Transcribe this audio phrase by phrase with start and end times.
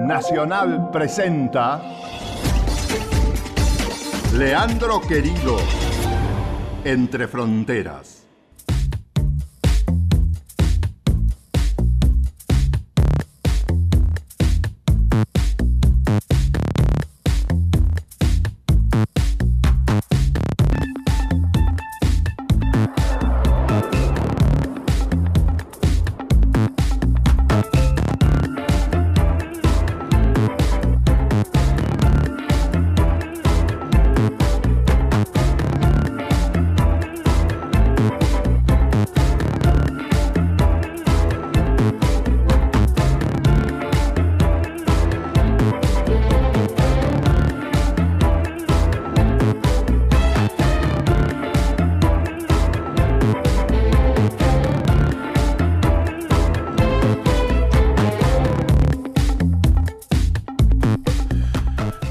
[0.00, 1.82] Nacional presenta
[4.34, 5.56] Leandro Querido,
[6.84, 8.17] Entre Fronteras.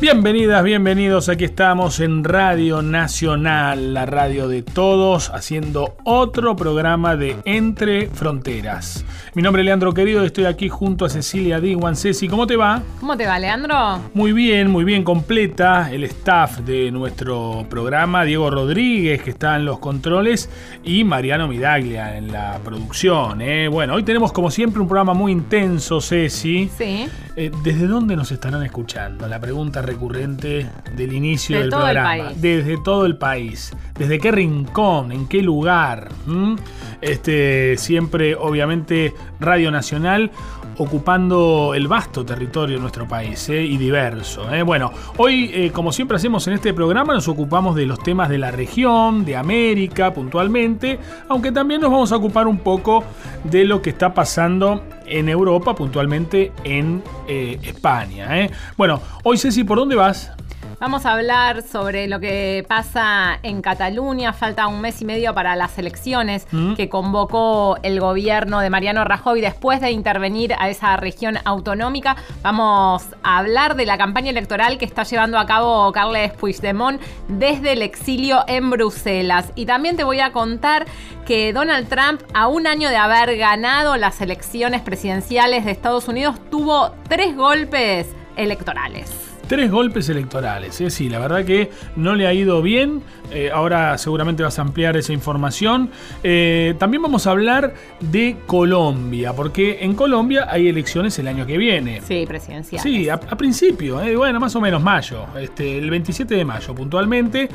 [0.10, 1.28] Bienvenidas, bienvenidos.
[1.28, 9.04] Aquí estamos en Radio Nacional, la radio de todos, haciendo otro programa de Entre Fronteras.
[9.34, 11.98] Mi nombre es Leandro Querido y estoy aquí junto a Cecilia Diwan.
[11.98, 12.82] Ceci, ¿cómo te va?
[13.02, 14.00] ¿Cómo te va, Leandro?
[14.14, 18.24] Muy bien, muy bien, completa el staff de nuestro programa.
[18.24, 20.50] Diego Rodríguez, que está en los controles,
[20.86, 23.42] y Mariano Midaglia en la producción.
[23.42, 23.68] ¿eh?
[23.68, 26.70] Bueno, hoy tenemos como siempre un programa muy intenso, Ceci.
[26.78, 27.10] Sí.
[27.36, 29.28] Eh, ¿Desde dónde nos estarán escuchando?
[29.28, 32.32] La pregunta recurrente del inicio De del programa.
[32.36, 33.72] Desde todo el país.
[33.98, 35.12] ¿Desde qué rincón?
[35.12, 36.10] ¿En qué lugar?
[36.28, 36.56] ¿Mm?
[37.02, 40.32] Este, siempre, obviamente, Radio Nacional
[40.80, 43.64] ocupando el vasto territorio de nuestro país ¿eh?
[43.64, 44.54] y diverso.
[44.54, 44.62] ¿eh?
[44.62, 48.38] Bueno, hoy, eh, como siempre hacemos en este programa, nos ocupamos de los temas de
[48.38, 53.04] la región, de América puntualmente, aunque también nos vamos a ocupar un poco
[53.44, 58.40] de lo que está pasando en Europa, puntualmente en eh, España.
[58.40, 58.52] ¿eh?
[58.78, 60.37] Bueno, hoy Ceci, ¿por dónde vas?
[60.80, 64.32] Vamos a hablar sobre lo que pasa en Cataluña.
[64.32, 66.76] Falta un mes y medio para las elecciones Mm.
[66.76, 72.16] que convocó el gobierno de Mariano Rajoy después de intervenir a esa región autonómica.
[72.44, 77.74] Vamos a hablar de la campaña electoral que está llevando a cabo Carles Puigdemont desde
[77.74, 79.52] el exilio en Bruselas.
[79.56, 80.86] Y también te voy a contar
[81.26, 86.36] que Donald Trump, a un año de haber ganado las elecciones presidenciales de Estados Unidos,
[86.52, 89.27] tuvo tres golpes electorales.
[89.48, 90.90] Tres golpes electorales, ¿eh?
[90.90, 93.02] sí, la verdad que no le ha ido bien.
[93.32, 95.90] Eh, ahora seguramente vas a ampliar esa información.
[96.24, 101.58] Eh, también vamos a hablar de Colombia, porque en Colombia hay elecciones el año que
[101.58, 102.02] viene.
[102.02, 102.82] Sí, presidencial.
[102.82, 106.74] Sí, a, a principio, eh, bueno, más o menos mayo, este, el 27 de mayo
[106.74, 107.50] puntualmente.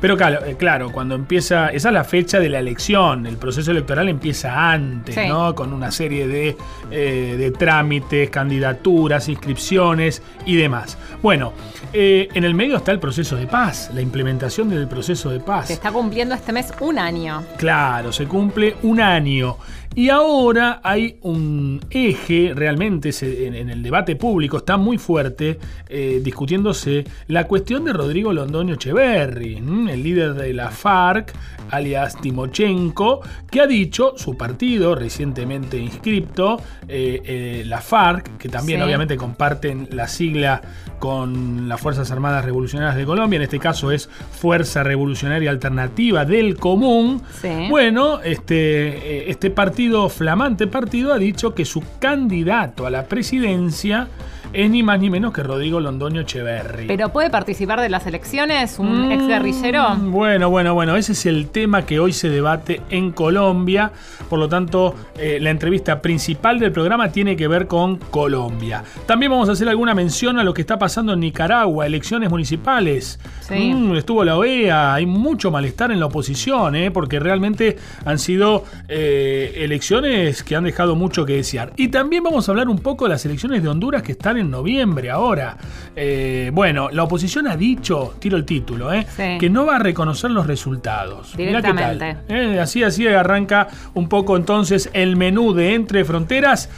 [0.00, 4.08] Pero claro, claro, cuando empieza, esa es la fecha de la elección, el proceso electoral
[4.08, 5.20] empieza antes, Sí.
[5.28, 5.54] ¿no?
[5.54, 6.56] Con una serie de,
[6.90, 10.98] de trámites, candidaturas, inscripciones y demás.
[11.22, 11.52] Bueno,
[11.92, 15.68] en el medio está el proceso de paz, la implementación del proceso de paz.
[15.68, 17.44] Se está cumpliendo este mes un año.
[17.58, 19.56] Claro, se cumple un año.
[19.94, 25.58] Y ahora hay un eje, realmente se- en, en el debate público está muy fuerte,
[25.88, 29.92] eh, discutiéndose la cuestión de Rodrigo Londoño Echeverry, ¿m?
[29.92, 31.32] el líder de la FARC,
[31.70, 33.20] alias Timochenko,
[33.50, 38.84] que ha dicho su partido, recientemente inscripto, eh, eh, la FARC, que también Sí.
[38.86, 40.62] obviamente comparten la sigla
[40.98, 46.56] con las Fuerzas Armadas Revolucionarias de Colombia, en este caso es Fuerza Revolucionaria Alternativa del
[46.56, 47.20] Común.
[47.40, 47.48] Sí.
[47.68, 54.08] Bueno, este, este partido, flamante partido, ha dicho que su candidato a la presidencia
[54.52, 56.86] es ni más ni menos que Rodrigo Londoño Echeverry.
[56.86, 59.96] ¿Pero puede participar de las elecciones un Mm, ex guerrillero?
[59.96, 63.92] Bueno, bueno, bueno, ese es el tema que hoy se debate en Colombia.
[64.28, 68.84] Por lo tanto, eh, la entrevista principal del programa tiene que ver con Colombia.
[69.06, 73.18] También vamos a hacer alguna mención a lo que está pasando en Nicaragua, elecciones municipales.
[73.40, 73.72] Sí.
[73.74, 78.64] Mm, estuvo la OEA, hay mucho malestar en la oposición, eh, porque realmente han sido
[78.88, 81.72] eh, elecciones que han dejado mucho que desear.
[81.76, 84.41] Y también vamos a hablar un poco de las elecciones de Honduras que están en
[84.50, 85.56] noviembre ahora.
[85.94, 89.38] Eh, bueno, la oposición ha dicho, tiro el título, eh, Sí.
[89.38, 91.34] que no va a reconocer los resultados.
[91.36, 91.98] Mirá qué tal.
[91.98, 92.34] Directamente.
[92.56, 96.68] Eh, así, así arranca un poco entonces el menú de Entre Fronteras.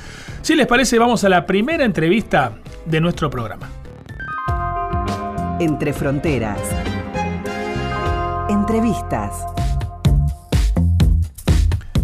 [0.42, 2.52] Si les parece, vamos a la primera entrevista
[2.84, 3.68] de nuestro programa.
[5.60, 6.58] Entre fronteras.
[8.48, 9.32] Entrevistas.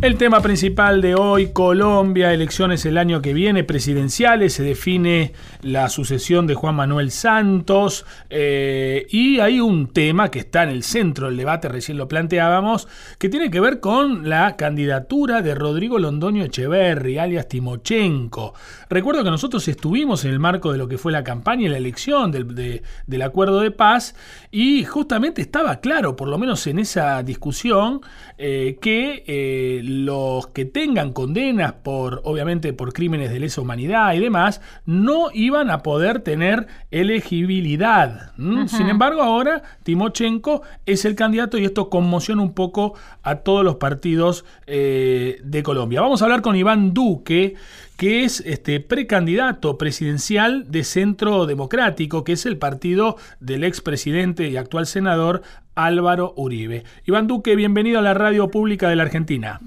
[0.03, 5.91] El tema principal de hoy, Colombia, elecciones el año que viene, presidenciales, se define la
[5.91, 11.27] sucesión de Juan Manuel Santos eh, y hay un tema que está en el centro
[11.27, 12.89] del debate, recién lo planteábamos,
[13.19, 18.55] que tiene que ver con la candidatura de Rodrigo Londoño Echeverri, alias Timochenko.
[18.89, 21.77] Recuerdo que nosotros estuvimos en el marco de lo que fue la campaña y la
[21.77, 24.15] elección del, del acuerdo de paz
[24.51, 28.01] y justamente estaba claro, por lo menos en esa discusión,
[28.39, 34.21] eh, que eh, los que tengan condenas por, obviamente, por crímenes de lesa humanidad y
[34.21, 38.33] demás, no iban a poder tener elegibilidad.
[38.67, 43.77] Sin embargo, ahora Timochenko es el candidato y esto conmociona un poco a todos los
[43.77, 46.01] partidos eh, de Colombia.
[46.01, 47.55] Vamos a hablar con Iván Duque,
[47.97, 54.57] que es este precandidato presidencial de Centro Democrático, que es el partido del expresidente y
[54.57, 55.43] actual senador
[55.75, 56.85] Álvaro Uribe.
[57.07, 59.61] Iván Duque, bienvenido a la radio pública de la Argentina.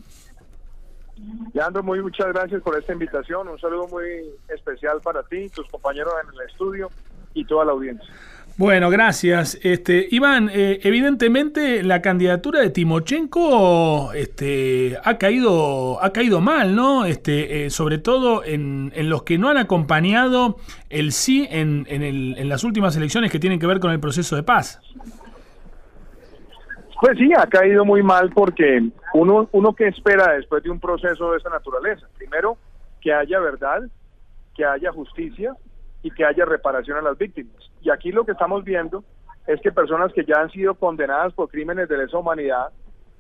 [1.54, 3.48] Leandro, muy muchas gracias por esta invitación.
[3.48, 4.04] Un saludo muy
[4.54, 6.90] especial para ti, tus compañeros en el estudio
[7.34, 8.08] y toda la audiencia.
[8.56, 9.58] Bueno, gracias.
[9.64, 17.06] Este, Iván, eh, evidentemente la candidatura de Timochenko este, ha, caído, ha caído mal, ¿no?
[17.06, 20.58] Este, eh, sobre todo en, en, los que no han acompañado
[20.92, 24.00] el sí en, en, el, en las últimas elecciones que tienen que ver con el
[24.00, 24.80] proceso de paz.
[27.04, 28.82] Pues sí, ha caído muy mal porque
[29.14, 32.58] uno, uno que espera después de un proceso de esa naturaleza, primero
[33.02, 33.82] que haya verdad,
[34.56, 35.54] que haya justicia
[36.02, 37.58] y que haya reparación a las víctimas.
[37.82, 39.04] Y aquí lo que estamos viendo
[39.48, 42.70] es que personas que ya han sido condenadas por crímenes de lesa humanidad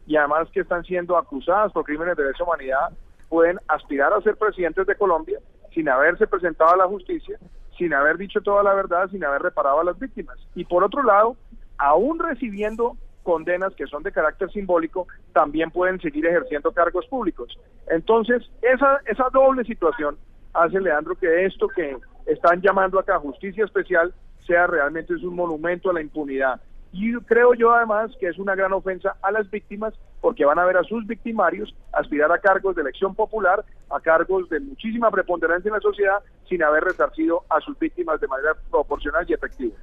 [0.08, 2.90] y además que están siendo acusadas por crímenes de lesa humanidad
[3.28, 5.40] pueden aspirar a ser presidentes de Colombia
[5.74, 7.38] sin haberse presentado a la justicia,
[7.78, 10.38] sin haber dicho toda la verdad, sin haber reparado a las víctimas.
[10.56, 11.36] Y por otro lado,
[11.78, 17.58] aún recibiendo condenas que son de carácter simbólico también pueden seguir ejerciendo cargos públicos.
[17.88, 20.18] Entonces, esa, esa doble situación
[20.54, 24.14] hace, Leandro, que esto que están llamando acá justicia especial
[24.46, 26.62] sea realmente un monumento a la impunidad.
[26.92, 30.66] Y creo yo además que es una gran ofensa a las víctimas porque van a
[30.66, 35.70] ver a sus victimarios aspirar a cargos de elección popular, a cargos de muchísima preponderancia
[35.70, 39.76] en la sociedad sin haber resarcido a sus víctimas de manera proporcional y efectiva.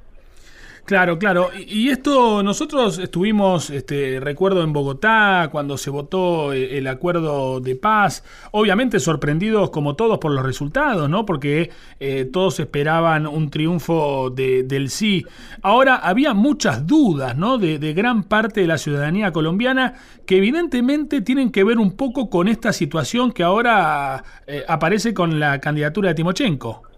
[0.84, 1.50] Claro, claro.
[1.56, 7.76] Y esto nosotros estuvimos, este, recuerdo en Bogotá, cuando se votó eh, el acuerdo de
[7.76, 11.24] paz, obviamente sorprendidos como todos por los resultados, ¿no?
[11.24, 15.24] Porque eh, todos esperaban un triunfo de, del sí.
[15.62, 17.58] Ahora había muchas dudas, ¿no?
[17.58, 19.94] De, de, gran parte de la ciudadanía colombiana
[20.26, 25.38] que evidentemente tienen que ver un poco con esta situación que ahora eh, aparece con
[25.38, 26.89] la candidatura de Timochenko.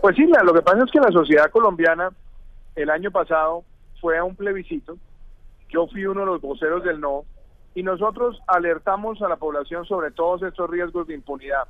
[0.00, 2.10] Pues sí, lo que pasa es que la sociedad colombiana
[2.76, 3.64] el año pasado
[4.00, 4.96] fue a un plebiscito,
[5.68, 7.24] yo fui uno de los voceros del no,
[7.74, 11.64] y nosotros alertamos a la población sobre todos estos riesgos de impunidad.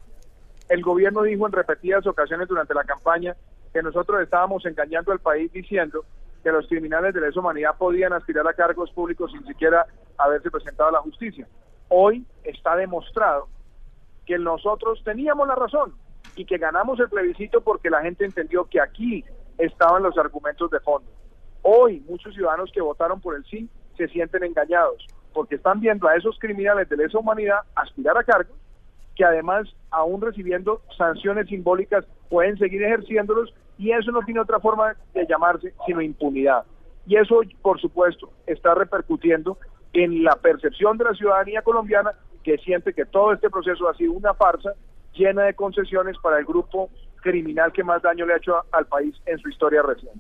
[0.69, 3.35] El gobierno dijo en repetidas ocasiones durante la campaña
[3.73, 6.05] que nosotros estábamos engañando al país diciendo
[6.43, 9.87] que los criminales de lesa humanidad podían aspirar a cargos públicos sin siquiera
[10.19, 11.49] haberse presentado a la justicia.
[11.89, 13.49] Hoy está demostrado
[14.27, 15.95] que nosotros teníamos la razón
[16.39, 19.25] y que ganamos el plebiscito porque la gente entendió que aquí
[19.59, 21.11] estaban los argumentos de fondo.
[21.63, 26.15] Hoy muchos ciudadanos que votaron por el sí se sienten engañados porque están viendo a
[26.15, 28.57] esos criminales de lesa humanidad aspirar a cargos
[29.17, 34.95] que además aún recibiendo sanciones simbólicas pueden seguir ejerciéndolos y eso no tiene otra forma
[35.13, 36.65] de llamarse sino impunidad.
[37.05, 39.59] Y eso, por supuesto, está repercutiendo
[39.93, 42.13] en la percepción de la ciudadanía colombiana
[42.45, 44.75] que siente que todo este proceso ha sido una farsa
[45.19, 46.89] llena de concesiones para el grupo
[47.21, 50.19] criminal que más daño le ha hecho al país en su historia reciente.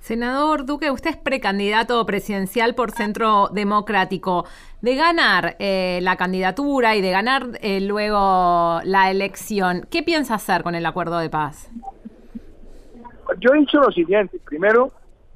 [0.00, 4.46] Senador Duque, usted es precandidato presidencial por Centro Democrático.
[4.80, 10.62] De ganar eh, la candidatura y de ganar eh, luego la elección, ¿qué piensa hacer
[10.62, 11.70] con el acuerdo de paz?
[13.38, 14.40] Yo he dicho lo siguiente.
[14.44, 14.90] Primero,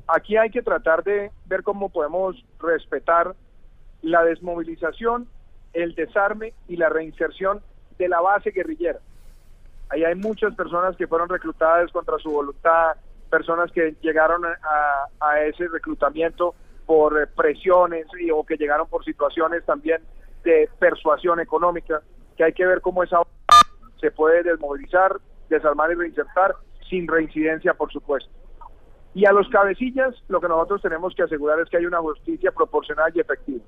[0.09, 3.35] aquí hay que tratar de ver cómo podemos respetar
[4.01, 5.29] la desmovilización,
[5.75, 7.61] el desarme y la reinserción
[7.99, 8.99] de la base guerrillera.
[9.91, 12.97] Ahí hay muchas personas que fueron reclutadas contra su voluntad,
[13.31, 16.55] personas que llegaron a, ese reclutamiento
[16.87, 20.03] por eh, presiones o que llegaron por situaciones también
[20.45, 22.03] de persuasión económica,
[22.37, 23.21] que hay que ver cómo esa
[24.01, 25.17] se puede desmovilizar,
[25.49, 26.55] desarmar y reinsertar
[26.89, 28.31] sin reincidencia, por supuesto.
[29.15, 32.51] Y a los cabecillas, lo que nosotros tenemos que asegurar es que hay una justicia
[32.51, 33.65] proporcional y efectiva.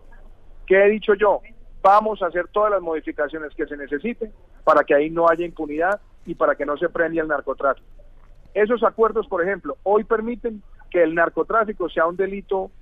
[0.66, 1.40] ¿Qué he dicho yo?
[1.86, 4.32] Vamos a hacer todas las modificaciones que se necesiten
[4.64, 7.86] para que ahí no haya impunidad y para que no se premie el narcotráfico.
[8.54, 12.72] Esos acuerdos, por ejemplo, hoy permiten que el narcotráfico sea un delito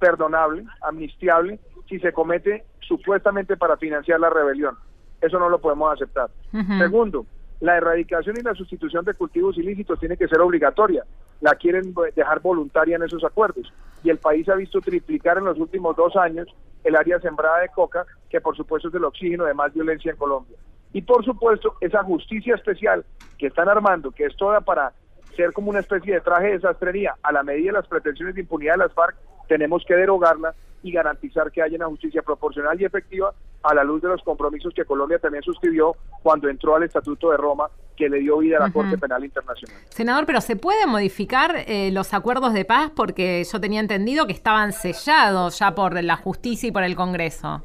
[0.00, 4.76] perdonable, amnistiable, si se comete supuestamente para financiar la rebelión.
[5.20, 6.28] Eso no lo podemos aceptar.
[6.76, 7.26] Segundo,
[7.60, 11.04] la erradicación y la sustitución de cultivos ilícitos tiene que ser obligatoria.
[11.40, 13.72] La quieren dejar voluntaria en esos acuerdos.
[14.02, 16.48] Y el país ha visto triplicar en los últimos dos años
[16.84, 20.16] el área sembrada de coca, que por supuesto es el oxígeno de más violencia en
[20.16, 20.56] Colombia.
[20.92, 23.04] Y por supuesto, esa justicia especial
[23.38, 24.92] que están armando, que es toda para
[25.36, 28.40] ser como una especie de traje de sastrería a la medida de las pretensiones de
[28.40, 29.16] impunidad de las FARC,
[29.48, 34.00] tenemos que derogarla y garantizar que haya una justicia proporcional y efectiva a la luz
[34.02, 38.18] de los compromisos que Colombia también suscribió cuando entró al Estatuto de Roma que le
[38.20, 39.76] dio vida a la Corte Penal Internacional.
[39.90, 42.90] Senador, pero ¿se pueden modificar eh, los acuerdos de paz?
[42.96, 47.62] Porque yo tenía entendido que estaban sellados ya por la justicia y por el Congreso.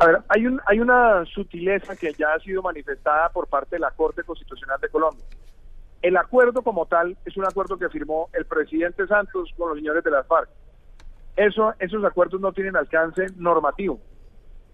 [0.00, 3.80] A ver, hay, un, hay una sutileza que ya ha sido manifestada por parte de
[3.80, 5.24] la Corte Constitucional de Colombia.
[6.02, 10.04] El acuerdo como tal es un acuerdo que firmó el presidente Santos con los señores
[10.04, 10.48] de las FARC.
[11.34, 13.98] Eso, esos acuerdos no tienen alcance normativo.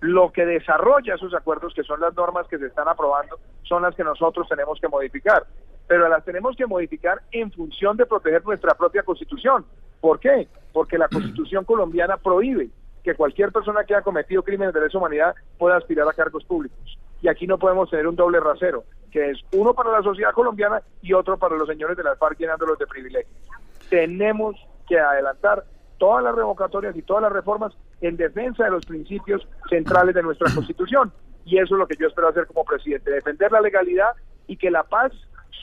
[0.04, 3.94] Lo que desarrolla esos acuerdos, que son las normas que se están aprobando, son las
[3.94, 5.46] que nosotros tenemos que modificar.
[5.86, 9.64] Pero las tenemos que modificar en función de proteger nuestra propia constitución.
[10.02, 10.46] ¿Por qué?
[10.74, 12.68] Porque la constitución colombiana prohíbe
[13.02, 16.98] que cualquier persona que haya cometido crímenes de lesa humanidad pueda aspirar a cargos públicos.
[17.22, 20.82] Y aquí no podemos tener un doble rasero que es uno para la sociedad colombiana
[21.00, 23.32] y otro para los señores de la FARC llenándolos de privilegios.
[23.88, 24.54] Tenemos
[24.86, 25.64] que adelantar
[25.98, 30.50] todas las revocatorias y todas las reformas en defensa de los principios centrales de nuestra
[30.54, 31.12] Constitución.
[31.44, 34.12] Y eso es lo que yo espero hacer como presidente, defender la legalidad
[34.46, 35.12] y que la paz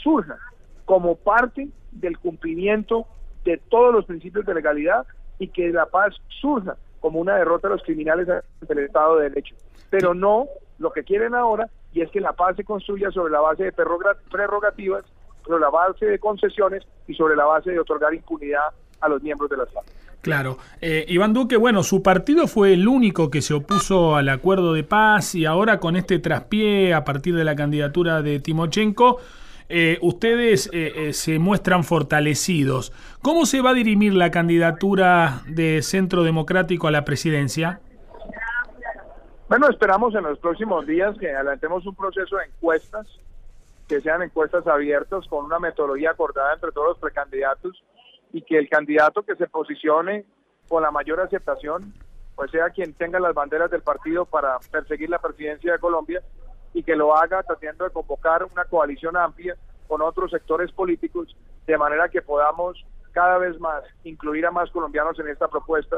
[0.04, 0.38] surja
[0.86, 3.06] como parte del cumplimiento
[3.44, 5.06] de todos los principios de legalidad
[5.40, 9.30] y que la paz surja como una derrota de los criminales ante el Estado de
[9.30, 9.56] Derecho.
[9.90, 10.48] Pero no
[10.78, 13.72] lo que quieren ahora y es que la paz se construya sobre la base de
[13.72, 15.04] prerrogativas,
[15.46, 18.70] sobre la base de concesiones y sobre la base de otorgar impunidad
[19.02, 19.88] a los miembros de la FARC.
[20.22, 20.58] Claro.
[20.82, 24.84] Eh, Iván Duque, bueno, su partido fue el único que se opuso al acuerdo de
[24.84, 29.20] paz y ahora con este traspié a partir de la candidatura de Timochenko,
[29.68, 32.94] eh, ustedes eh, se muestran fortalecidos.
[33.22, 37.80] ¿Cómo se va a dirimir la candidatura de Centro Democrático a la presidencia?
[39.50, 43.08] Bueno, esperamos en los próximos días que adelantemos un proceso de encuestas,
[43.88, 47.84] que sean encuestas abiertas con una metodología acordada entre todos los precandidatos
[48.34, 50.26] y que el candidato que se posicione
[50.68, 51.94] con la mayor aceptación,
[52.36, 56.22] pues sea quien tenga las banderas del partido para perseguir la presidencia de Colombia
[56.74, 59.56] y que lo haga tratando de convocar una coalición amplia
[59.88, 61.36] con otros sectores políticos
[61.68, 65.98] de manera que podamos cada vez más incluir a más colombianos en esta propuesta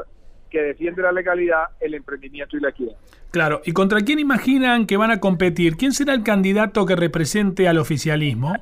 [0.50, 2.94] que defiende la legalidad, el emprendimiento y la equidad.
[3.30, 5.76] Claro, ¿y contra quién imaginan que van a competir?
[5.76, 8.54] ¿Quién será el candidato que represente al oficialismo?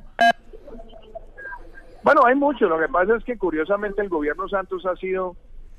[2.03, 2.69] Bueno, hay muchos.
[2.69, 5.35] Lo que pasa es que curiosamente el gobierno Santos ha sido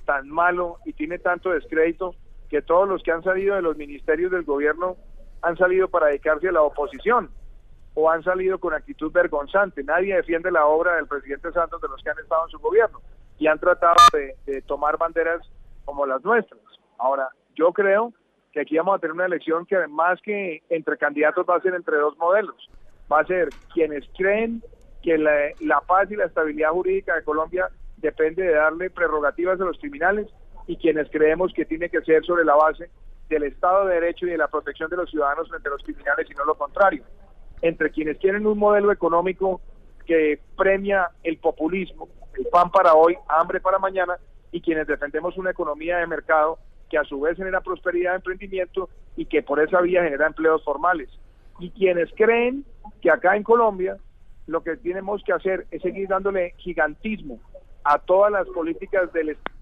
[0.07, 2.15] tan malo y tiene tanto descrédito
[2.49, 4.97] que todos los que han salido de los ministerios del gobierno
[5.43, 7.31] han salido para dedicarse a la oposición
[7.95, 9.85] o han salido con actitud vergonzante.
[9.85, 13.01] Nadie defiende la obra del presidente Santos de los que han estado en su gobierno
[13.39, 15.41] y han tratado de, de tomar banderas
[15.85, 16.61] como las nuestras.
[16.99, 18.13] Ahora, yo creo
[18.53, 21.75] que aquí vamos a tener una elección que además que entre candidatos va a ser
[21.75, 22.57] entre dos modelos.
[23.13, 24.63] Va a ser quienes creen
[25.05, 27.69] que la, paz y la estabilidad jurídica de Colombia
[27.99, 30.27] depende de darle prerrogativas a los criminales
[30.67, 32.89] y quienes creemos que tiene que ser sobre la base
[33.29, 36.27] del Estado de Derecho y de la protección de los ciudadanos frente a los criminales
[36.31, 37.05] y no lo contrario.
[37.61, 39.61] Entre quienes quieren un modelo económico
[40.07, 42.09] que premia el populismo,
[42.39, 44.17] el pan para hoy, hambre para mañana,
[44.53, 46.59] y quienes defendemos una economía de mercado
[46.89, 50.65] que a su vez genera prosperidad de emprendimiento y que por esa vía genera empleos
[50.65, 51.11] formales.
[51.59, 52.65] Y quienes creen
[53.03, 53.99] que acá en Colombia
[54.47, 57.41] lo que tenemos que hacer es seguir dándole gigantismo
[57.85, 59.55] a todas las políticas del Estado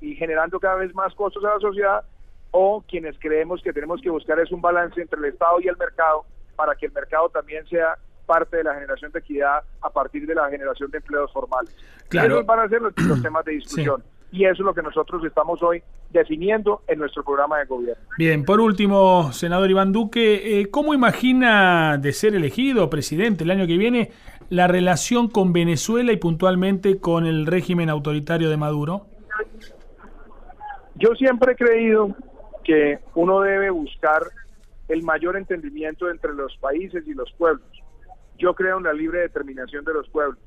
[0.00, 2.04] y generando cada vez más costos a la sociedad,
[2.50, 5.76] o quienes creemos que tenemos que buscar es un balance entre el Estado y el
[5.76, 6.24] mercado
[6.56, 7.96] para que el mercado también sea
[8.26, 11.74] parte de la generación de equidad a partir de la generación de empleos formales.
[12.08, 12.36] Claro.
[12.36, 15.62] Esos van a ser los, temas de discusión y eso es lo que nosotros estamos
[15.62, 18.02] hoy definiendo en nuestro programa de gobierno.
[18.18, 23.66] Bien, por último, senador Iván Duque, eh, ¿cómo imagina de ser elegido presidente el año
[23.66, 24.10] que viene
[24.50, 29.06] la relación con Venezuela y puntualmente con el régimen autoritario de Maduro?
[30.96, 32.14] Yo siempre he creído
[32.64, 34.22] que uno debe buscar
[34.88, 37.66] el mayor entendimiento entre los países y los pueblos.
[38.38, 40.38] Yo creo en la libre determinación de los pueblos,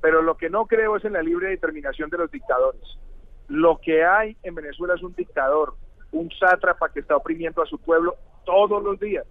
[0.00, 2.98] pero lo que no creo es en la libre determinación de los dictadores.
[3.48, 5.74] Lo que hay en Venezuela es un dictador,
[6.12, 9.26] un sátrapa que está oprimiendo a su pueblo todos los días,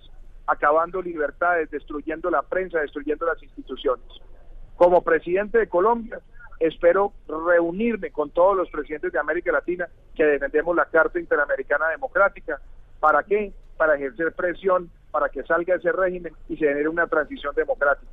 [0.48, 4.06] acabando libertades, destruyendo la prensa, destruyendo las instituciones.
[4.76, 6.20] Como presidente de Colombia,
[6.60, 12.60] espero reunirme con todos los presidentes de América Latina que defendemos la Carta Interamericana Democrática.
[13.00, 13.54] ¿Para qué?
[13.78, 18.12] Para ejercer presión, para que salga ese régimen y se genere una transición democrática.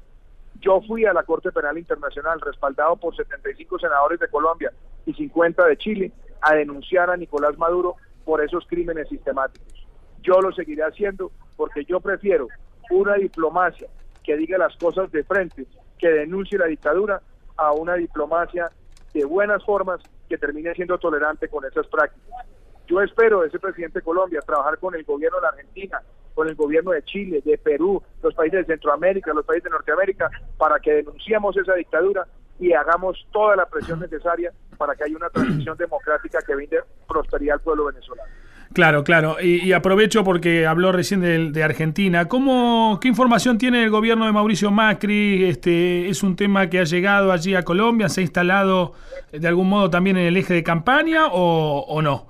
[0.61, 4.70] Yo fui a la Corte Penal Internacional, respaldado por 75 senadores de Colombia
[5.06, 9.87] y 50 de Chile, a denunciar a Nicolás Maduro por esos crímenes sistemáticos.
[10.23, 12.49] Yo lo seguiré haciendo porque yo prefiero
[12.90, 13.88] una diplomacia
[14.23, 15.66] que diga las cosas de frente,
[15.99, 17.20] que denuncie la dictadura,
[17.56, 18.70] a una diplomacia
[19.12, 22.46] de buenas formas que termine siendo tolerante con esas prácticas.
[22.87, 26.02] Yo espero de ese presidente de Colombia trabajar con el gobierno de la Argentina,
[26.34, 30.30] con el gobierno de Chile, de Perú, los países de Centroamérica, los países de Norteamérica,
[30.58, 32.26] para que denunciemos esa dictadura
[32.58, 37.54] y hagamos toda la presión necesaria para que haya una transición democrática que brinde prosperidad
[37.54, 38.28] al pueblo venezolano.
[38.73, 39.37] Claro, claro.
[39.40, 42.26] Y, aprovecho porque habló recién de, Argentina.
[42.26, 45.44] ¿Cómo, ¿Qué información tiene el gobierno de Mauricio Macri?
[45.44, 48.08] Este, ¿Es un tema que ha llegado allí a Colombia?
[48.08, 48.94] ¿Se ha instalado
[49.30, 52.26] de algún modo también en el eje de campaña o, o no?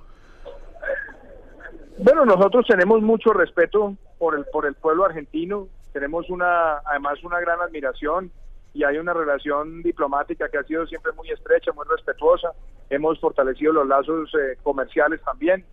[1.96, 5.68] Bueno, nosotros tenemos mucho respeto por el, por el pueblo argentino.
[5.94, 8.30] Tenemos una, además una gran admiración
[8.74, 12.48] y hay una relación diplomática que ha sido siempre muy estrecha, muy respetuosa.
[12.90, 15.64] Hemos fortalecido los lazos eh, comerciales también.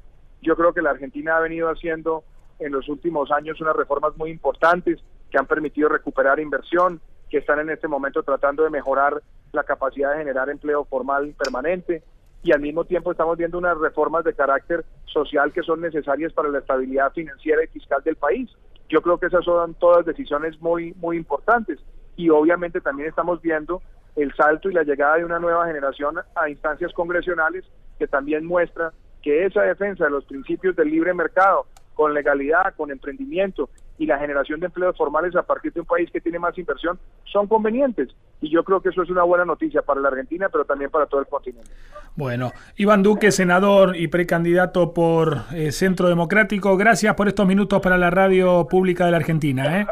[0.43, 2.23] Yo creo que la Argentina ha venido haciendo
[2.59, 4.99] en los últimos años unas reformas muy importantes
[5.31, 10.11] que han permitido recuperar inversión, que están en este momento tratando de mejorar la capacidad
[10.11, 12.03] de generar empleo formal permanente
[12.43, 16.49] y al mismo tiempo estamos viendo unas reformas de carácter social que son necesarias para
[16.49, 18.49] la estabilidad financiera y fiscal del país.
[18.89, 21.79] Yo creo que esas son todas decisiones muy muy importantes
[22.21, 23.81] y obviamente también estamos viendo
[24.15, 27.65] el salto y la llegada de una nueva generación a instancias congresionales
[27.97, 28.91] que también muestra
[29.23, 34.17] que esa defensa de los principios del libre mercado, con legalidad, con emprendimiento y la
[34.17, 38.09] generación de empleos formales a partir de un país que tiene más inversión, son convenientes.
[38.39, 41.05] Y yo creo que eso es una buena noticia para la Argentina, pero también para
[41.05, 41.69] todo el continente.
[42.15, 47.97] Bueno, Iván Duque, senador y precandidato por eh, Centro Democrático, gracias por estos minutos para
[47.97, 49.81] la radio pública de la Argentina.
[49.81, 49.87] ¿eh?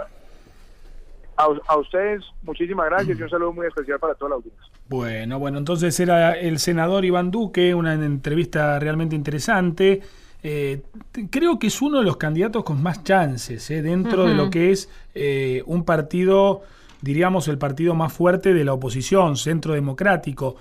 [1.40, 4.62] A, ustedes, muchísimas gracias y un saludo muy especial para toda la audiencia.
[4.90, 10.02] Bueno, bueno, entonces era el senador Iván Duque, una entrevista realmente interesante.
[10.44, 10.82] Eh,
[11.30, 14.72] creo que es uno de los candidatos con más chances eh, dentro de lo que
[14.72, 16.64] es eh, un partido,
[17.02, 20.58] diríamos, el partido más fuerte de la oposición, Centro Democrático.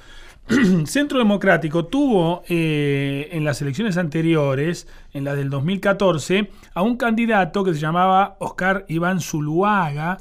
[0.86, 7.64] Centro Democrático tuvo eh, en las elecciones anteriores, en las del 2014, a un candidato
[7.64, 10.18] que se llamaba Oscar Iván Zuluaga,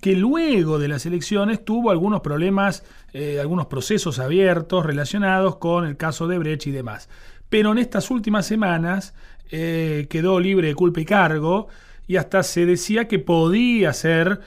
[0.00, 5.96] que luego de las elecciones tuvo algunos problemas, eh, algunos procesos abiertos relacionados con el
[5.96, 7.08] caso de Brecht y demás.
[7.48, 9.14] Pero en estas últimas semanas
[9.50, 11.68] eh, quedó libre de culpa y cargo
[12.08, 14.40] y hasta se decía que podía ser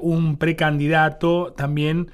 [0.00, 2.08] un precandidato también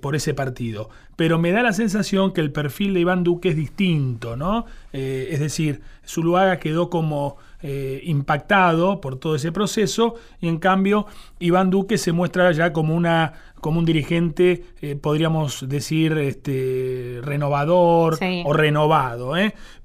[0.00, 3.56] por ese partido pero me da la sensación que el perfil de Iván Duque es
[3.56, 4.66] distinto, ¿no?
[4.92, 11.06] Eh, es decir, Zuluaga quedó como eh, impactado por todo ese proceso y en cambio
[11.40, 18.16] Iván Duque se muestra ya como una como un dirigente, eh, podríamos decir, este, renovador
[18.44, 19.32] o renovado.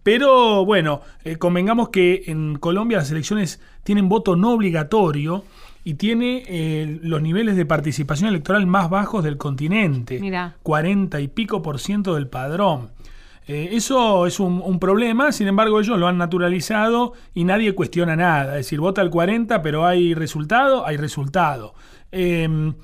[0.04, 1.02] Pero bueno,
[1.40, 5.44] convengamos que en Colombia las elecciones tienen voto no obligatorio
[5.84, 10.20] y tiene eh, los niveles de participación electoral más bajos del continente.
[10.20, 10.56] Mira.
[10.64, 12.92] 40 y pico por ciento del padrón.
[13.46, 18.54] Eh, eso es un, problema, sin embargo ellos lo han naturalizado y nadie cuestiona nada.
[18.54, 21.74] Es decir, vota el 40, pero hay resultado, hay resultado.
[22.12, 22.76] Em,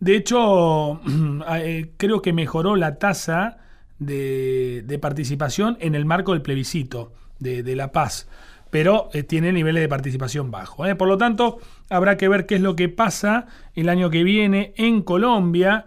[0.00, 1.00] de hecho,
[1.56, 3.58] eh, creo que mejoró la tasa
[3.98, 8.28] de, participación en el marco del plebiscito de, de La Paz
[8.72, 10.88] pero tiene niveles de participación bajos.
[10.96, 11.58] Por lo tanto,
[11.92, 15.86] habrá que ver qué es lo que pasa el año que viene en Colombia,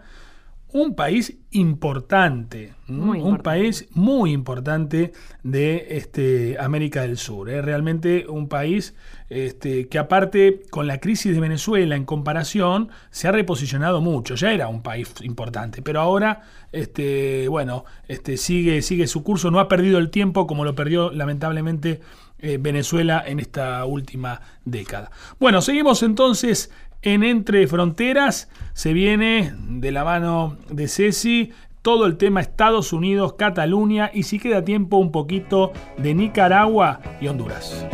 [0.80, 5.12] un país importante, un país muy importante
[5.42, 7.48] de este, América del Sur.
[7.48, 7.62] ¿eh?
[7.62, 8.94] Realmente un país
[9.30, 14.34] este, que aparte con la crisis de Venezuela en comparación se ha reposicionado mucho.
[14.34, 19.60] Ya era un país importante, pero ahora este, bueno, este, sigue, sigue su curso, no
[19.60, 22.00] ha perdido el tiempo como lo perdió lamentablemente
[22.38, 25.10] eh, Venezuela en esta última década.
[25.40, 26.70] Bueno, seguimos entonces
[27.02, 28.48] en Entre Fronteras.
[28.72, 34.40] Se viene de la mano de Ceci todo el tema Estados Unidos, Cataluña y si
[34.40, 37.86] queda tiempo un poquito de Nicaragua y Honduras.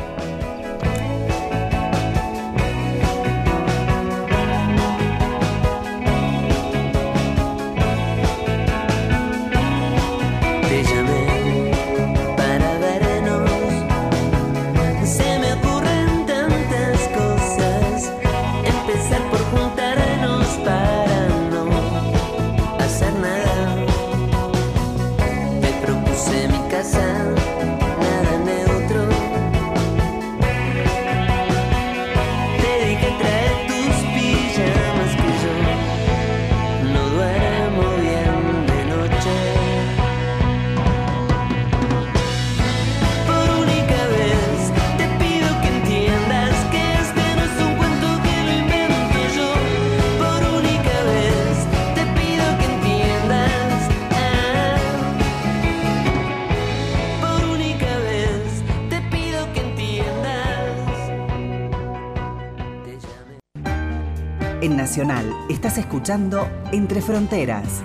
[65.49, 67.83] Estás escuchando Entre Fronteras.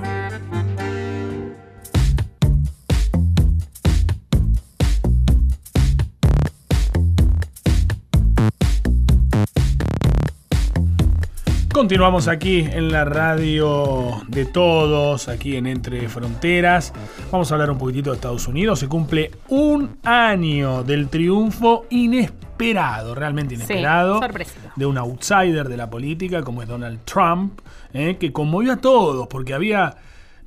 [11.72, 16.91] Continuamos aquí en la radio de todos, aquí en Entre Fronteras.
[17.32, 18.80] Vamos a hablar un poquitito de Estados Unidos.
[18.80, 22.47] Se cumple un año del triunfo inesperado,
[23.15, 24.20] realmente inesperado,
[24.76, 27.60] de un outsider de la política como es Donald Trump,
[27.93, 29.96] eh, que conmovió a todos porque había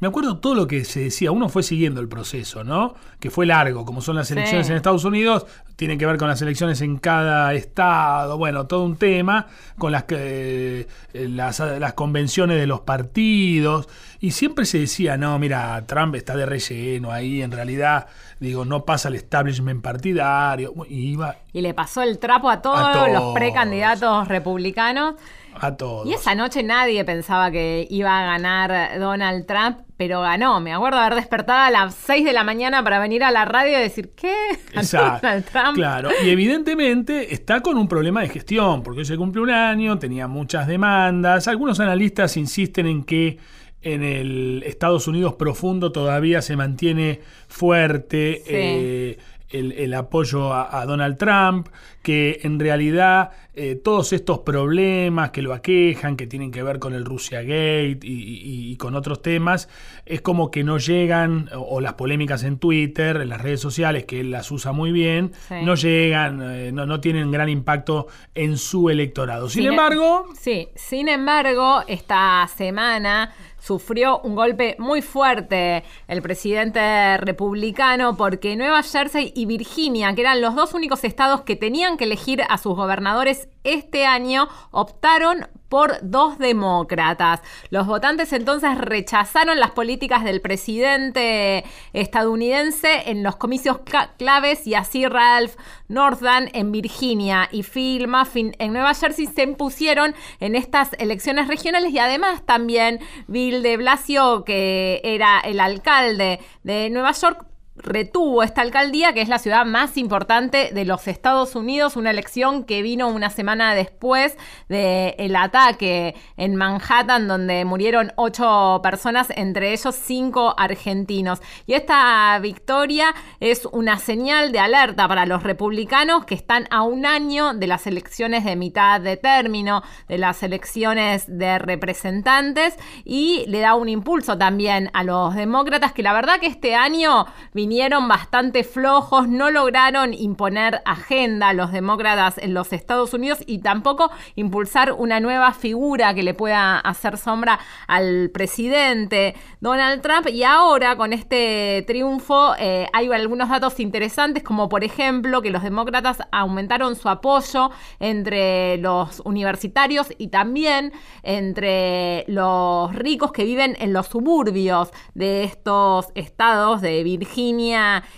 [0.00, 2.94] me acuerdo todo lo que se decía, uno fue siguiendo el proceso, ¿no?
[3.18, 6.40] Que fue largo, como son las elecciones en Estados Unidos, tiene que ver con las
[6.42, 9.46] elecciones en cada estado, bueno, todo un tema,
[9.78, 13.88] con las, eh, las, las convenciones de los partidos,
[14.20, 18.06] y siempre se decía, no, mira, Trump está de relleno ahí, en realidad,
[18.40, 21.36] digo, no pasa el establishment partidario, y iba...
[21.52, 23.10] Y le pasó el trapo a todos.
[23.10, 25.16] los precandidatos republicanos.
[25.62, 26.08] A todos.
[26.08, 30.58] Y esa noche nadie pensaba que iba a ganar Donald Trump, pero ganó.
[30.60, 33.78] Me acuerdo haber despertado a las 6 de la mañana para venir a la radio
[33.78, 34.34] y decir, ¿qué?
[34.92, 35.74] Donald Trump.
[35.74, 39.98] Claro, y evidentemente está con un problema de gestión, porque hoy se cumple un año,
[39.98, 41.46] tenía muchas demandas.
[41.46, 43.38] Algunos analistas insisten en que
[43.82, 48.42] en el Estados Unidos profundo todavía se mantiene fuerte.
[48.46, 49.18] Eh,
[49.50, 51.68] el, apoyo a, Donald Trump,
[52.02, 56.94] que en realidad eh, todos estos problemas que lo aquejan, que tienen que ver con
[56.94, 59.68] el Russia Gate y, con otros temas,
[60.06, 64.20] es como que no llegan, o, las polémicas en Twitter, en las redes sociales, que
[64.20, 65.32] él las usa muy bien,
[65.62, 69.48] no llegan, eh, no, no, tienen gran impacto en su electorado.
[69.50, 70.26] Sin, sin embargo...
[70.40, 78.82] Sí, sin embargo, esta semana sufrió un golpe muy fuerte el presidente republicano porque Nueva
[78.82, 82.74] Jersey y Virginia, que eran los dos únicos estados que tenían que elegir a sus
[82.74, 87.40] gobernadores este año, optaron por dos demócratas.
[87.70, 93.78] Los votantes entonces rechazaron las políticas del presidente estadounidense en los comicios
[94.18, 95.54] claves y así Ralph
[95.88, 101.92] Northam en Virginia y Phil Muffin en Nueva Jersey se impusieron en estas elecciones regionales
[101.92, 102.98] y además también
[103.28, 107.46] Bill de Blasio, que era el alcalde de Nueva York,
[107.82, 112.64] retuvo esta alcaldía, que es la ciudad más importante de los Estados Unidos, una elección
[112.64, 114.36] que vino una semana después
[114.68, 121.40] del ataque en Manhattan, donde murieron ocho personas, entre ellos cinco argentinos.
[121.66, 127.06] Y esta victoria es una señal de alerta para los republicanos que están a un
[127.06, 133.60] año de las elecciones de mitad de término, de las elecciones de representantes, y le
[133.60, 138.08] da un impulso también a los demócratas, que la verdad que este año vinieron vinieron
[138.08, 144.10] bastante flojos, no lograron imponer agenda a los demócratas en los Estados Unidos y tampoco
[144.34, 150.26] impulsar una nueva figura que le pueda hacer sombra al presidente Donald Trump.
[150.30, 155.62] Y ahora con este triunfo eh, hay algunos datos interesantes, como por ejemplo que los
[155.62, 163.92] demócratas aumentaron su apoyo entre los universitarios y también entre los ricos que viven en
[163.92, 167.59] los suburbios de estos estados de Virginia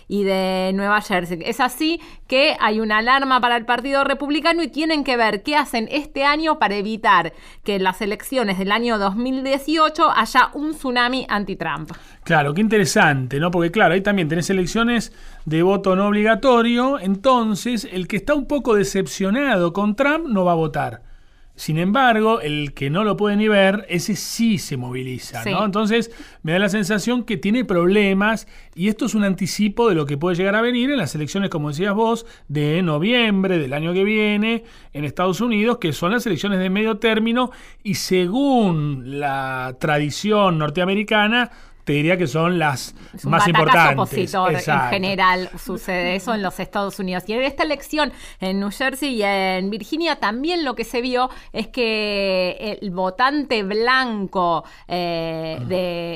[0.09, 1.41] y de Nueva Jersey.
[1.45, 5.57] Es así que hay una alarma para el Partido Republicano y tienen que ver qué
[5.57, 7.33] hacen este año para evitar
[7.65, 11.93] que en las elecciones del año 2018 haya un tsunami anti-Trump.
[12.25, 13.51] Claro, qué interesante, ¿no?
[13.51, 15.13] Porque claro, ahí también tenés elecciones
[15.45, 20.53] de voto no obligatorio, entonces el que está un poco decepcionado con Trump no va
[20.53, 21.12] a votar.
[21.55, 25.65] Sin embargo, el que no lo puede ni ver, ese sí se moviliza, ¿no?
[25.65, 26.11] Entonces,
[26.43, 30.17] me da la sensación que tiene problemas y esto es un anticipo de lo que
[30.17, 34.03] puede llegar a venir en las elecciones, como decías vos, de noviembre del año que
[34.03, 37.51] viene en Estados Unidos, que son las elecciones de medio término
[37.83, 41.51] y según la tradición norteamericana,
[41.85, 43.99] te diría que son las más importantes.
[43.99, 47.25] opositor en general sucede eso en los Estados Unidos.
[47.27, 51.31] Y en esta elección en New Jersey y en Virginia también lo que se vio
[51.53, 55.59] es que el votante blanco eh,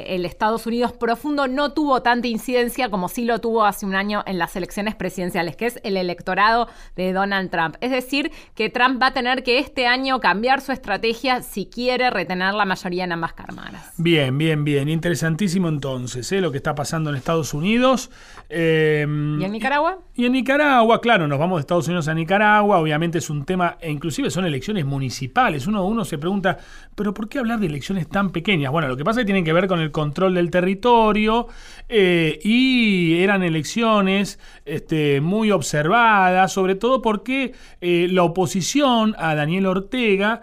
[0.07, 4.23] del Estados Unidos profundo no tuvo tanta incidencia como sí lo tuvo hace un año
[4.27, 7.77] en las elecciones presidenciales, que es el electorado de Donald Trump.
[7.81, 12.11] Es decir, que Trump va a tener que este año cambiar su estrategia si quiere
[12.11, 13.93] retener la mayoría en ambas cámaras.
[13.97, 14.89] Bien, bien, bien.
[14.89, 16.41] Interesantísimo entonces, ¿eh?
[16.41, 18.11] lo que está pasando en Estados Unidos.
[18.49, 19.99] Em, ¿Y en Nicaragua?
[20.15, 23.77] Y en Nicaragua, claro, nos vamos de Estados Unidos a Nicaragua, obviamente es un tema,
[23.81, 25.67] e inclusive son elecciones municipales.
[25.67, 26.59] Uno, uno se pregunta,
[26.95, 28.71] ¿pero por qué hablar de elecciones tan pequeñas?
[28.71, 31.49] Bueno, lo que pasa es que tienen que ver con el control del territorio
[31.89, 39.67] eh, y eran elecciones este, muy observadas, sobre todo porque eh, la oposición a Daniel
[39.67, 40.43] Ortega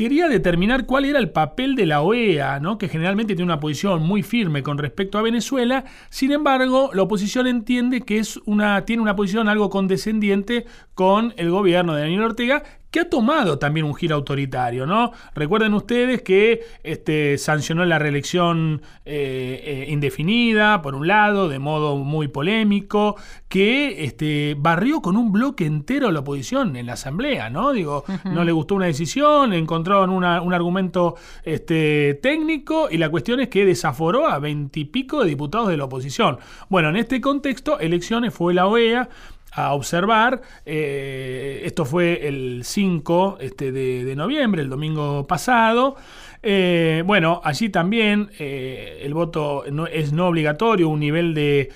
[0.00, 2.78] quería determinar cuál era el papel de la OEA, ¿no?
[2.78, 5.84] que generalmente tiene una posición muy firme con respecto a Venezuela.
[6.08, 11.50] Sin embargo, la oposición entiende que es una, tiene una posición algo condescendiente con el
[11.50, 15.12] gobierno de Daniel Ortega, que ha tomado también un giro autoritario, ¿no?
[15.34, 21.96] Recuerden ustedes que este, sancionó la reelección eh, eh, indefinida, por un lado, de modo
[21.96, 23.16] muy polémico,
[23.48, 27.72] que este, barrió con un bloque entero la oposición en la Asamblea, ¿no?
[27.72, 33.48] Digo, no le gustó una decisión, encontró un argumento este, técnico y la cuestión es
[33.48, 36.38] que desaforó a veintipico de diputados de la oposición.
[36.68, 39.08] Bueno, en este contexto, elecciones fue la OEA
[39.52, 40.42] a observar.
[40.64, 45.96] Eh, esto fue el 5 este, de, noviembre, el domingo pasado.
[46.42, 51.72] Eh, bueno, allí también eh, el voto no, es no obligatorio, un nivel de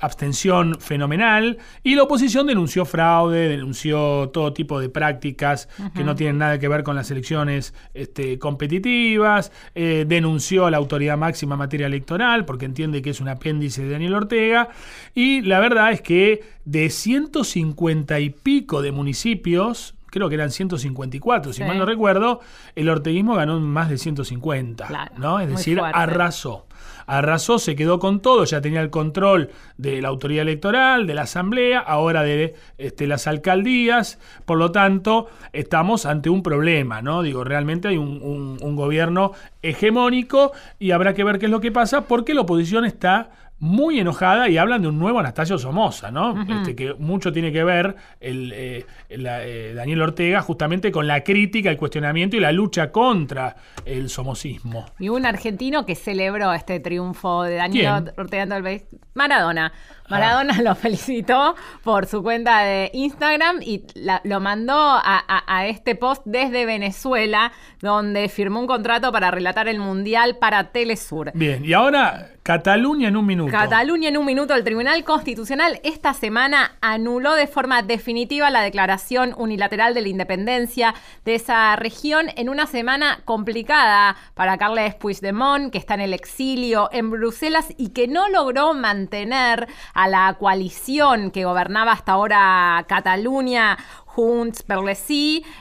[0.00, 1.58] abstención fenomenal.
[1.82, 6.68] Y la oposición denunció fraude, denunció todo tipo de prácticas que no tienen nada que
[6.68, 9.52] ver con las elecciones este, competitivas.
[9.74, 13.90] denunció a la autoridad máxima en materia electoral porque entiende que es un apéndice de
[13.90, 14.70] Daniel Ortega.
[15.14, 21.52] Y la verdad es que de 150 y pico de municipios, creo que eran 154,
[21.52, 22.40] si mal no recuerdo,
[22.74, 25.40] el orteguismo ganó más de 150, ¿no?
[25.40, 26.66] Es decir, arrasó.
[27.08, 31.22] Arrasó, se quedó con todo, ya tenía el control de la autoridad electoral, de la
[31.22, 37.22] asamblea, ahora de este, las alcaldías, por lo tanto, estamos ante un problema, ¿no?
[37.22, 41.70] Digo, realmente hay un, un gobierno hegemónico y habrá que ver qué es lo que
[41.70, 46.42] pasa porque la oposición está muy enojada y hablan de un nuevo Anastasio Somoza, ¿no?
[46.42, 51.70] este, que mucho tiene que ver el, eh, eh, Daniel Ortega justamente con la crítica,
[51.70, 54.86] el cuestionamiento y la lucha contra el somocismo.
[54.98, 58.82] Y un argentino que celebró este triunfo de Daniel Ortega en el
[59.14, 59.72] Maradona.
[60.08, 60.62] Maradona ah.
[60.62, 63.84] lo felicitó por su cuenta de Instagram y
[64.24, 70.36] lo mandó a, este post desde Venezuela, donde firmó un contrato para relatar el Mundial
[70.38, 71.32] para Telesur.
[71.34, 73.50] Bien, y ahora Cataluña en un minuto.
[73.50, 74.54] Cataluña en un minuto.
[74.54, 80.94] El Tribunal Constitucional esta semana anuló de forma definitiva la declaración unilateral de la independencia
[81.24, 86.88] de esa región en una semana complicada para Carles Puigdemont, que está en el exilio
[86.92, 89.66] en Bruselas y que no logró mantener
[89.96, 93.78] a la coalición que gobernaba hasta ahora Cataluña
[94.16, 94.78] Junts per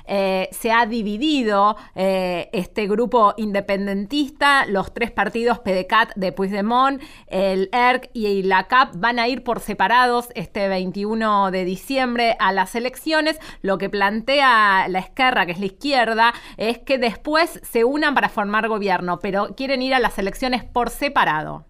[0.07, 7.69] eh, se ha dividido eh, este grupo independentista, los tres partidos PDCAT de Puigdemont, el
[7.73, 12.75] ERC y la CAP van a ir por separados este 21 de diciembre a las
[12.75, 13.39] elecciones.
[13.61, 18.29] Lo que plantea la Esquerra, que es la izquierda, es que después se unan para
[18.29, 21.65] formar gobierno, pero quieren ir a las elecciones por separado.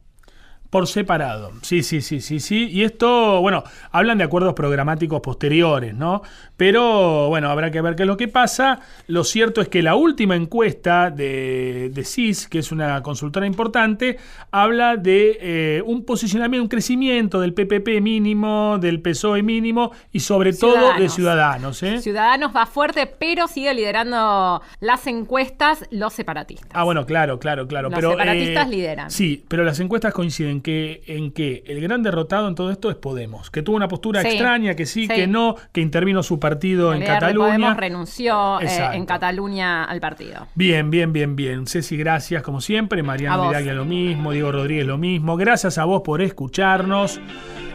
[0.76, 2.68] Por separado, sí, sí, sí, sí, sí.
[2.70, 6.22] Y esto, bueno, hablan de acuerdos programáticos posteriores, ¿no?
[6.58, 8.82] Pero, bueno, habrá que ver qué es lo que pasa.
[9.08, 14.18] Lo cierto es que la última encuesta de, de CIS, que es una consultora importante,
[14.52, 20.52] habla de eh, un posicionamiento, un crecimiento del PPP mínimo, del PSOE mínimo y sobre
[20.52, 21.84] todo de Ciudadanos.
[21.84, 22.02] ¿eh?
[22.02, 26.72] Ciudadanos va fuerte, pero sigue liderando las encuestas los separatistas.
[26.74, 27.90] Ah, bueno, claro, claro, claro.
[27.90, 29.10] Los pero, separatistas eh, lideran.
[29.10, 32.96] Sí, pero las encuestas coinciden que, en que el gran derrotado en todo esto es
[32.96, 37.04] Podemos, que tuvo una postura extraña, que sí, que no, que intervino su partido en
[37.04, 37.50] Cataluña.
[37.50, 40.48] Podemos renunció eh, en Cataluña al partido.
[40.56, 41.68] Bien, bien, bien, bien.
[41.68, 43.04] Ceci, gracias como siempre.
[43.04, 45.38] Mariana Vidal lo mismo, Diego Rodríguez lo mismo.
[45.38, 47.22] Gracias a vos por escucharnos.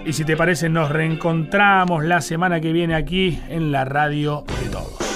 [0.04, 4.68] Y si te parece, nos reencontramos la semana que viene aquí en la radio de
[4.70, 5.09] todos.